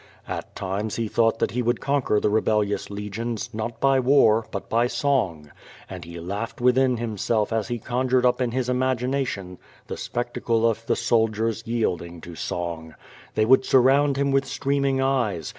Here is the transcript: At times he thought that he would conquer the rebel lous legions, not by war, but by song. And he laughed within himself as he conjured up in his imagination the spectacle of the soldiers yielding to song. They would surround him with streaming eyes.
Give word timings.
At 0.27 0.55
times 0.55 0.95
he 0.95 1.07
thought 1.07 1.37
that 1.37 1.51
he 1.51 1.61
would 1.61 1.79
conquer 1.79 2.19
the 2.19 2.31
rebel 2.31 2.63
lous 2.63 2.89
legions, 2.89 3.53
not 3.53 3.79
by 3.79 3.99
war, 3.99 4.47
but 4.49 4.67
by 4.67 4.87
song. 4.87 5.51
And 5.87 6.03
he 6.05 6.19
laughed 6.19 6.59
within 6.59 6.97
himself 6.97 7.53
as 7.53 7.67
he 7.67 7.77
conjured 7.77 8.25
up 8.25 8.41
in 8.41 8.49
his 8.49 8.67
imagination 8.67 9.59
the 9.85 9.97
spectacle 9.97 10.67
of 10.67 10.83
the 10.87 10.95
soldiers 10.95 11.61
yielding 11.67 12.19
to 12.21 12.33
song. 12.33 12.95
They 13.35 13.45
would 13.45 13.63
surround 13.63 14.17
him 14.17 14.31
with 14.31 14.45
streaming 14.45 14.99
eyes. 15.01 15.49